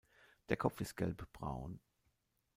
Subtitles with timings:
[0.49, 1.79] Der Kopf ist gelbbraun.